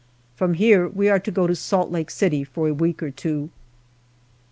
[0.35, 3.51] From here we are to go to Salt Lake City for a week or two.